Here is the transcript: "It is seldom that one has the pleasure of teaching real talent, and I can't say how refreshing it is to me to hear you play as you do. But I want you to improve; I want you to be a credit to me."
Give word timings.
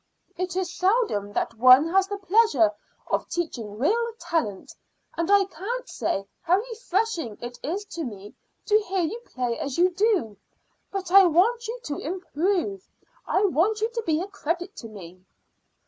"It 0.35 0.55
is 0.55 0.73
seldom 0.73 1.31
that 1.33 1.53
one 1.53 1.87
has 1.89 2.07
the 2.07 2.17
pleasure 2.17 2.73
of 3.11 3.29
teaching 3.29 3.77
real 3.77 4.13
talent, 4.19 4.73
and 5.15 5.29
I 5.29 5.45
can't 5.45 5.87
say 5.87 6.25
how 6.41 6.57
refreshing 6.57 7.37
it 7.39 7.59
is 7.61 7.85
to 7.91 8.03
me 8.03 8.33
to 8.65 8.79
hear 8.79 9.01
you 9.01 9.19
play 9.25 9.59
as 9.59 9.77
you 9.77 9.91
do. 9.91 10.37
But 10.91 11.11
I 11.11 11.27
want 11.27 11.67
you 11.67 11.79
to 11.83 11.99
improve; 11.99 12.89
I 13.27 13.45
want 13.45 13.79
you 13.79 13.91
to 13.91 14.01
be 14.03 14.19
a 14.21 14.27
credit 14.27 14.75
to 14.77 14.87
me." 14.87 15.23